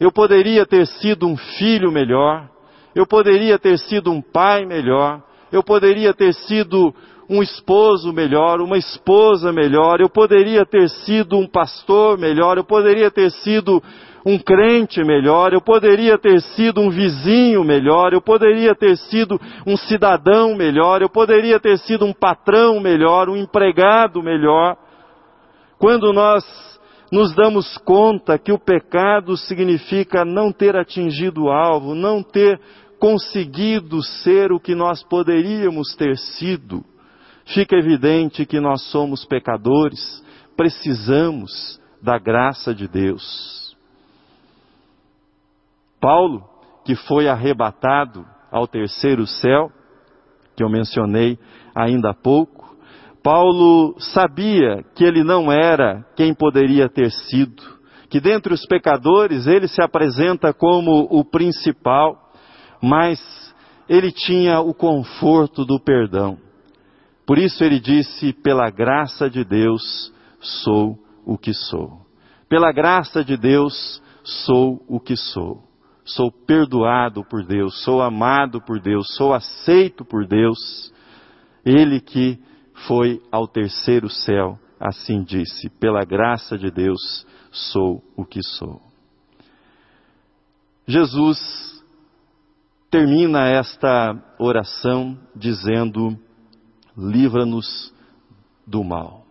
Eu 0.00 0.10
poderia 0.10 0.64
ter 0.64 0.86
sido 0.86 1.26
um 1.26 1.36
filho 1.36 1.92
melhor, 1.92 2.48
eu 2.94 3.06
poderia 3.06 3.58
ter 3.58 3.78
sido 3.78 4.10
um 4.10 4.22
pai 4.22 4.64
melhor, 4.64 5.22
eu 5.52 5.62
poderia 5.62 6.14
ter 6.14 6.32
sido 6.32 6.94
um 7.28 7.42
esposo 7.42 8.12
melhor, 8.12 8.60
uma 8.60 8.78
esposa 8.78 9.52
melhor, 9.52 10.00
eu 10.00 10.08
poderia 10.08 10.64
ter 10.64 10.88
sido 10.88 11.36
um 11.36 11.46
pastor 11.46 12.18
melhor, 12.18 12.56
eu 12.56 12.64
poderia 12.64 13.10
ter 13.10 13.30
sido 13.30 13.80
um 14.24 14.38
crente 14.38 15.04
melhor, 15.04 15.52
eu 15.52 15.60
poderia 15.60 16.18
ter 16.18 16.40
sido 16.40 16.80
um 16.80 16.90
vizinho 16.90 17.62
melhor, 17.62 18.12
eu 18.12 18.20
poderia 18.20 18.74
ter 18.74 18.96
sido 18.96 19.40
um 19.66 19.76
cidadão 19.76 20.54
melhor, 20.56 21.02
eu 21.02 21.08
poderia 21.08 21.60
ter 21.60 21.78
sido 21.78 22.04
um 22.04 22.12
patrão 22.12 22.80
melhor, 22.80 23.28
um 23.28 23.36
empregado 23.36 24.22
melhor. 24.22 24.76
Quando 25.78 26.12
nós 26.12 26.44
nos 27.10 27.34
damos 27.34 27.76
conta 27.78 28.38
que 28.38 28.52
o 28.52 28.58
pecado 28.58 29.36
significa 29.36 30.24
não 30.24 30.52
ter 30.52 30.76
atingido 30.76 31.44
o 31.44 31.50
alvo, 31.50 31.94
não 31.94 32.22
ter 32.22 32.60
conseguido 32.98 34.02
ser 34.02 34.52
o 34.52 34.60
que 34.60 34.74
nós 34.74 35.02
poderíamos 35.02 35.94
ter 35.96 36.16
sido, 36.16 36.84
fica 37.46 37.76
evidente 37.76 38.46
que 38.46 38.60
nós 38.60 38.82
somos 38.90 39.24
pecadores, 39.24 40.24
precisamos 40.56 41.80
da 42.02 42.18
graça 42.18 42.74
de 42.74 42.86
Deus. 42.86 43.76
Paulo, 46.00 46.44
que 46.84 46.94
foi 46.94 47.28
arrebatado 47.28 48.24
ao 48.50 48.66
terceiro 48.66 49.26
céu, 49.26 49.70
que 50.56 50.62
eu 50.62 50.68
mencionei 50.68 51.38
ainda 51.74 52.10
há 52.10 52.14
pouco, 52.14 52.69
Paulo 53.22 53.94
sabia 53.98 54.84
que 54.94 55.04
ele 55.04 55.22
não 55.22 55.52
era 55.52 56.04
quem 56.16 56.34
poderia 56.34 56.88
ter 56.88 57.10
sido, 57.10 57.62
que 58.08 58.20
dentre 58.20 58.52
os 58.52 58.64
pecadores 58.66 59.46
ele 59.46 59.68
se 59.68 59.82
apresenta 59.82 60.52
como 60.52 61.06
o 61.10 61.24
principal, 61.24 62.16
mas 62.82 63.20
ele 63.88 64.10
tinha 64.10 64.60
o 64.60 64.72
conforto 64.72 65.64
do 65.64 65.78
perdão. 65.78 66.38
Por 67.26 67.38
isso 67.38 67.62
ele 67.62 67.78
disse: 67.78 68.32
pela 68.32 68.70
graça 68.70 69.28
de 69.28 69.44
Deus 69.44 70.12
sou 70.40 70.98
o 71.24 71.36
que 71.36 71.52
sou. 71.52 72.00
Pela 72.48 72.72
graça 72.72 73.22
de 73.22 73.36
Deus 73.36 74.02
sou 74.24 74.84
o 74.88 74.98
que 74.98 75.16
sou. 75.16 75.62
Sou 76.04 76.32
perdoado 76.32 77.22
por 77.24 77.44
Deus, 77.44 77.84
sou 77.84 78.02
amado 78.02 78.60
por 78.60 78.80
Deus, 78.80 79.14
sou 79.14 79.32
aceito 79.32 80.04
por 80.04 80.26
Deus. 80.26 80.58
Ele 81.64 82.00
que 82.00 82.38
foi 82.86 83.22
ao 83.30 83.46
terceiro 83.46 84.08
céu, 84.08 84.58
assim 84.78 85.22
disse: 85.22 85.68
pela 85.68 86.04
graça 86.04 86.56
de 86.56 86.70
Deus 86.70 87.26
sou 87.50 88.02
o 88.16 88.24
que 88.24 88.42
sou. 88.42 88.80
Jesus 90.86 91.38
termina 92.90 93.48
esta 93.48 94.14
oração 94.38 95.18
dizendo: 95.34 96.16
livra-nos 96.96 97.94
do 98.66 98.82
mal. 98.82 99.24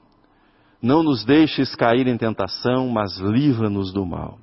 Não 0.81 1.03
nos 1.03 1.25
deixes 1.25 1.75
cair 1.75 2.07
em 2.07 2.17
tentação, 2.17 2.88
mas 2.88 3.17
livra-nos 3.17 3.91
do 3.91 4.05
mal. 4.05 4.39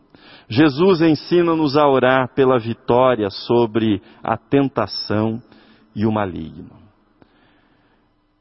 Jesus 0.48 1.00
ensina-nos 1.00 1.76
a 1.76 1.88
orar 1.88 2.34
pela 2.34 2.58
vitória 2.58 3.30
sobre 3.30 4.02
a 4.22 4.36
tentação 4.36 5.42
e 5.94 6.04
o 6.04 6.12
maligno. 6.12 6.85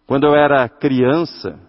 Quando 0.07 0.27
eu 0.27 0.35
era 0.35 0.69
criança, 0.69 1.59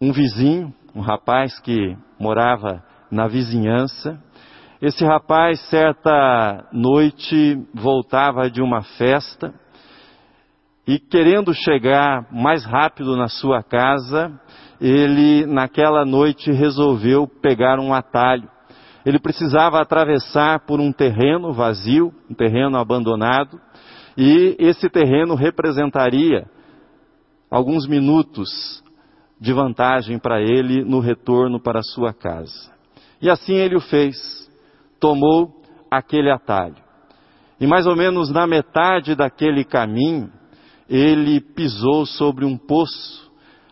um 0.00 0.12
vizinho, 0.12 0.72
um 0.94 1.00
rapaz 1.00 1.58
que 1.58 1.96
morava 2.20 2.84
na 3.10 3.26
vizinhança. 3.26 4.22
Esse 4.80 5.04
rapaz, 5.04 5.60
certa 5.68 6.64
noite, 6.72 7.60
voltava 7.74 8.48
de 8.48 8.62
uma 8.62 8.80
festa 8.96 9.52
e, 10.86 11.00
querendo 11.00 11.52
chegar 11.52 12.28
mais 12.30 12.64
rápido 12.64 13.16
na 13.16 13.26
sua 13.26 13.60
casa, 13.64 14.32
ele, 14.80 15.44
naquela 15.46 16.04
noite, 16.04 16.52
resolveu 16.52 17.26
pegar 17.26 17.80
um 17.80 17.92
atalho. 17.92 18.48
Ele 19.04 19.18
precisava 19.18 19.80
atravessar 19.80 20.60
por 20.60 20.78
um 20.78 20.92
terreno 20.92 21.52
vazio, 21.52 22.14
um 22.30 22.34
terreno 22.34 22.78
abandonado, 22.78 23.60
e 24.16 24.56
esse 24.58 24.88
terreno 24.88 25.34
representaria 25.34 26.46
alguns 27.50 27.86
minutos 27.86 28.82
de 29.40 29.52
vantagem 29.52 30.18
para 30.18 30.40
ele 30.40 30.84
no 30.84 31.00
retorno 31.00 31.60
para 31.60 31.82
sua 31.82 32.12
casa. 32.12 32.72
E 33.20 33.28
assim 33.28 33.54
ele 33.54 33.76
o 33.76 33.80
fez. 33.80 34.16
Tomou 35.00 35.50
aquele 35.90 36.30
atalho. 36.30 36.76
E 37.60 37.66
mais 37.66 37.86
ou 37.86 37.96
menos 37.96 38.30
na 38.30 38.46
metade 38.46 39.14
daquele 39.14 39.64
caminho, 39.64 40.30
ele 40.88 41.40
pisou 41.40 42.06
sobre 42.06 42.44
um 42.44 42.56
poço. 42.56 43.30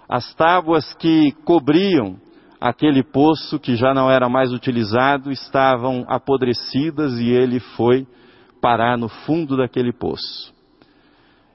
As 0.08 0.34
tábuas 0.34 0.92
que 0.94 1.32
cobriam 1.44 2.16
aquele 2.60 3.02
poço, 3.02 3.58
que 3.58 3.74
já 3.76 3.94
não 3.94 4.10
era 4.10 4.28
mais 4.28 4.52
utilizado, 4.52 5.30
estavam 5.30 6.04
apodrecidas 6.08 7.18
e 7.18 7.30
ele 7.30 7.58
foi 7.58 8.06
parar 8.60 8.96
no 8.96 9.08
fundo 9.08 9.56
daquele 9.56 9.92
poço. 9.92 10.52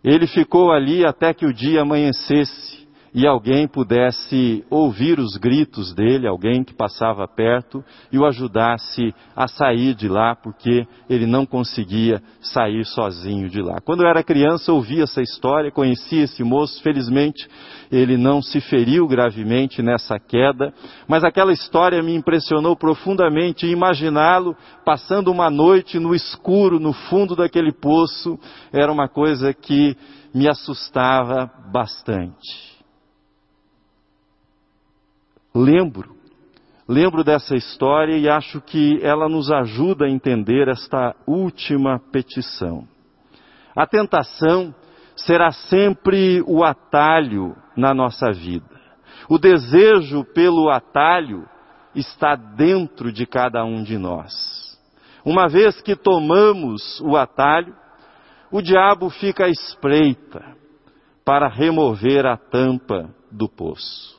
Ele 0.04 0.28
ficou 0.28 0.72
ali 0.72 1.06
até 1.06 1.34
que 1.34 1.46
o 1.46 1.54
dia 1.54 1.82
amanhecesse 1.82 2.85
e 3.15 3.25
alguém 3.25 3.65
pudesse 3.65 4.65
ouvir 4.69 5.19
os 5.19 5.38
gritos 5.38 5.93
dele, 5.93 6.28
alguém 6.28 6.65
que 6.65 6.73
passava 6.73 7.25
perto 7.25 7.82
e 8.12 8.19
o 8.19 8.25
ajudasse 8.25 9.15
a 9.34 9.47
sair 9.47 9.95
de 9.95 10.10
lá, 10.10 10.36
porque 10.36 10.86
ele 11.10 11.25
não 11.25 11.45
conseguia 11.45 12.21
sair 12.41 12.84
sozinho 12.86 13.47
de 13.47 13.62
lá. 13.62 13.80
Quando 13.80 14.04
eu 14.04 14.10
era 14.10 14.21
criança, 14.21 14.73
ouvi 14.73 15.01
essa 15.01 15.21
história, 15.21 15.71
conheci 15.71 16.17
esse 16.17 16.43
moço, 16.43 16.84
felizmente 16.84 17.47
ele 17.89 18.17
não 18.17 18.41
se 18.41 18.60
feriu 18.60 19.08
gravemente 19.08 19.82
nessa 19.82 20.19
queda, 20.19 20.73
mas 21.08 21.23
aquela 21.23 21.54
história 21.54 22.04
me 22.04 22.13
impressionou 22.13 22.75
profundamente. 22.75 23.65
Imaginá-lo 23.65 24.58
passando 24.84 25.32
uma 25.32 25.49
noite 25.49 25.99
no 25.99 26.13
escuro, 26.13 26.82
no 26.82 26.91
fundo 26.91 27.34
daquele 27.34 27.71
poço, 27.71 28.38
era 28.73 28.91
uma 28.91 29.08
coisa 29.08 29.54
que 29.54 29.95
me 30.34 30.49
assustava 30.49 31.49
bastante 31.71 32.74
lembro, 35.56 36.13
lembro 36.88 37.24
dessa 37.24 37.56
história 37.56 38.18
e 38.18 38.28
acho 38.28 38.60
que 38.60 39.00
ela 39.02 39.30
nos 39.30 39.50
ajuda 39.50 40.06
a 40.06 40.10
entender 40.10 40.68
esta 40.68 41.15
última 41.26 42.00
petição. 42.12 42.86
A 43.74 43.88
tentação 43.88 44.76
será 45.15 45.52
sempre 45.52 46.44
o 46.46 46.63
atalho 46.63 47.56
na 47.76 47.94
nossa 47.94 48.32
vida. 48.32 48.76
O 49.30 49.38
desejo 49.38 50.26
pelo 50.34 50.70
atalho 50.70 51.48
está 51.96 52.36
dentro 52.36 53.12
de 53.12 53.26
cada 53.26 53.63
um 53.63 53.82
de 53.82 53.98
nós. 53.98 54.78
Uma 55.24 55.48
vez 55.48 55.82
que 55.82 55.96
tomamos 55.96 57.00
o 57.02 57.15
atalho, 57.15 57.74
o 58.52 58.62
diabo 58.62 59.10
fica 59.10 59.46
à 59.46 59.50
espreita 59.50 60.56
para 61.24 61.48
remover 61.48 62.26
a 62.26 62.38
tampa 62.38 63.10
do 63.32 63.50
poço. 63.50 64.14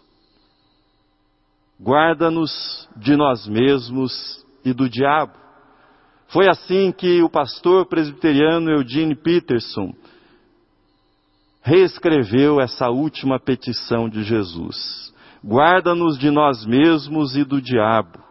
Guarda-nos 1.81 2.89
de 2.97 3.17
nós 3.17 3.47
mesmos 3.47 4.45
e 4.65 4.73
do 4.73 4.89
diabo. 4.89 5.35
Foi 6.29 6.49
assim 6.49 6.91
que 6.91 7.23
o 7.23 7.29
pastor 7.29 7.87
presbiteriano 7.87 8.71
Eugene 8.71 9.15
Peterson 9.15 9.93
reescreveu 11.63 12.61
essa 12.61 12.89
última 12.89 13.39
petição 13.39 14.09
de 14.09 14.23
Jesus. 14.23 15.13
Guarda-nos 15.45 16.19
de 16.19 16.31
nós 16.31 16.65
mesmos 16.65 17.37
e 17.37 17.45
do 17.45 17.61
diabo. 17.61 18.27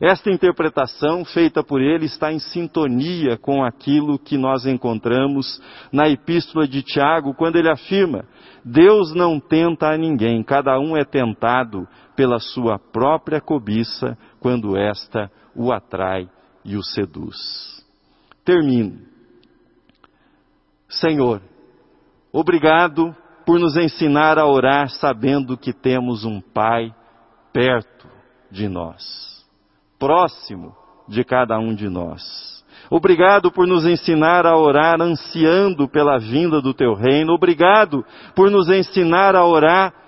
Esta 0.00 0.30
interpretação 0.30 1.24
feita 1.24 1.62
por 1.62 1.80
ele 1.80 2.06
está 2.06 2.32
em 2.32 2.38
sintonia 2.38 3.36
com 3.36 3.62
aquilo 3.62 4.18
que 4.18 4.38
nós 4.38 4.64
encontramos 4.64 5.60
na 5.92 6.08
epístola 6.08 6.66
de 6.66 6.82
Tiago, 6.82 7.34
quando 7.34 7.56
ele 7.56 7.70
afirma: 7.70 8.24
Deus 8.64 9.14
não 9.14 9.38
tenta 9.38 9.88
a 9.88 9.98
ninguém, 9.98 10.42
cada 10.42 10.78
um 10.80 10.96
é 10.96 11.04
tentado 11.04 11.86
pela 12.20 12.38
sua 12.38 12.78
própria 12.78 13.40
cobiça, 13.40 14.14
quando 14.40 14.76
esta 14.76 15.32
o 15.56 15.72
atrai 15.72 16.28
e 16.62 16.76
o 16.76 16.82
seduz. 16.82 17.34
Termino. 18.44 18.98
Senhor, 20.86 21.40
obrigado 22.30 23.16
por 23.46 23.58
nos 23.58 23.74
ensinar 23.74 24.38
a 24.38 24.44
orar 24.44 24.90
sabendo 24.90 25.56
que 25.56 25.72
temos 25.72 26.22
um 26.22 26.42
Pai 26.42 26.94
perto 27.54 28.06
de 28.50 28.68
nós 28.68 29.42
próximo 29.98 30.76
de 31.08 31.24
cada 31.24 31.58
um 31.58 31.74
de 31.74 31.88
nós. 31.88 32.20
Obrigado 32.90 33.50
por 33.50 33.66
nos 33.66 33.86
ensinar 33.86 34.44
a 34.44 34.58
orar 34.58 35.00
ansiando 35.00 35.88
pela 35.88 36.18
vinda 36.18 36.60
do 36.60 36.74
teu 36.74 36.92
reino. 36.92 37.32
Obrigado 37.32 38.04
por 38.34 38.50
nos 38.50 38.68
ensinar 38.68 39.34
a 39.34 39.46
orar 39.46 39.99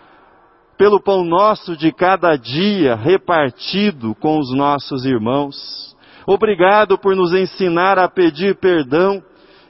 pelo 0.76 1.00
pão 1.00 1.24
nosso 1.24 1.76
de 1.76 1.92
cada 1.92 2.36
dia 2.36 2.94
repartido 2.94 4.14
com 4.16 4.38
os 4.38 4.54
nossos 4.54 5.04
irmãos. 5.04 5.96
Obrigado 6.26 6.98
por 6.98 7.14
nos 7.16 7.32
ensinar 7.32 7.98
a 7.98 8.08
pedir 8.08 8.56
perdão 8.56 9.22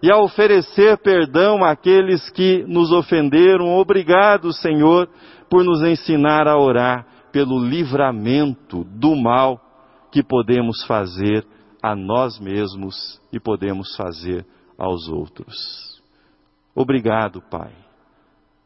e 0.02 0.10
a 0.10 0.18
oferecer 0.18 0.98
perdão 0.98 1.64
àqueles 1.64 2.28
que 2.30 2.64
nos 2.66 2.90
ofenderam. 2.92 3.76
Obrigado, 3.76 4.52
Senhor, 4.52 5.08
por 5.48 5.64
nos 5.64 5.82
ensinar 5.82 6.48
a 6.48 6.58
orar 6.58 7.06
pelo 7.30 7.58
livramento 7.58 8.84
do 8.84 9.14
mal 9.16 9.60
que 10.10 10.22
podemos 10.22 10.84
fazer 10.84 11.46
a 11.82 11.96
nós 11.96 12.38
mesmos 12.38 13.20
e 13.32 13.40
podemos 13.40 13.96
fazer 13.96 14.46
aos 14.78 15.08
outros. 15.08 16.02
Obrigado, 16.74 17.40
Pai. 17.50 17.72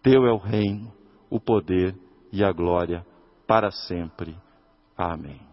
Teu 0.03 0.27
é 0.27 0.33
o 0.33 0.39
reino, 0.39 0.93
o 1.31 1.41
poder 1.41 1.95
e 2.37 2.45
a 2.45 2.53
glória 2.53 3.05
para 3.47 3.71
sempre. 3.71 4.37
Amém. 4.95 5.46